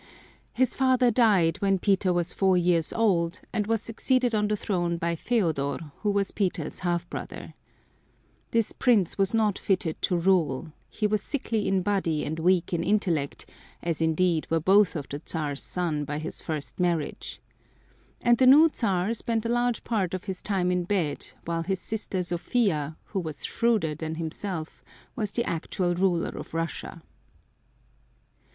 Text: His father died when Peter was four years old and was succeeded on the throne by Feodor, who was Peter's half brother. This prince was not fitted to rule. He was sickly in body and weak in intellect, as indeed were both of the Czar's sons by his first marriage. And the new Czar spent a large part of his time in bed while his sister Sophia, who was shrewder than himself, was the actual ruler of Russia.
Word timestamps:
His 0.51 0.73
father 0.73 1.11
died 1.11 1.57
when 1.57 1.77
Peter 1.77 2.11
was 2.11 2.33
four 2.33 2.57
years 2.57 2.91
old 2.91 3.39
and 3.53 3.67
was 3.67 3.83
succeeded 3.83 4.33
on 4.33 4.47
the 4.47 4.57
throne 4.57 4.97
by 4.97 5.15
Feodor, 5.15 5.91
who 5.99 6.09
was 6.09 6.31
Peter's 6.31 6.79
half 6.79 7.07
brother. 7.07 7.53
This 8.49 8.73
prince 8.73 9.19
was 9.19 9.31
not 9.35 9.59
fitted 9.59 10.01
to 10.01 10.17
rule. 10.17 10.71
He 10.89 11.05
was 11.05 11.21
sickly 11.21 11.67
in 11.67 11.83
body 11.83 12.25
and 12.25 12.39
weak 12.39 12.73
in 12.73 12.83
intellect, 12.83 13.45
as 13.83 14.01
indeed 14.01 14.47
were 14.49 14.59
both 14.59 14.95
of 14.95 15.07
the 15.07 15.21
Czar's 15.23 15.61
sons 15.61 16.07
by 16.07 16.17
his 16.17 16.41
first 16.41 16.79
marriage. 16.79 17.39
And 18.21 18.39
the 18.39 18.47
new 18.47 18.71
Czar 18.73 19.13
spent 19.13 19.45
a 19.45 19.49
large 19.49 19.83
part 19.83 20.15
of 20.15 20.23
his 20.23 20.41
time 20.41 20.71
in 20.71 20.83
bed 20.83 21.29
while 21.45 21.61
his 21.61 21.79
sister 21.79 22.23
Sophia, 22.23 22.97
who 23.03 23.19
was 23.19 23.45
shrewder 23.45 23.93
than 23.93 24.15
himself, 24.15 24.83
was 25.15 25.29
the 25.29 25.47
actual 25.47 25.93
ruler 25.93 26.29
of 26.29 26.55
Russia. 26.55 27.03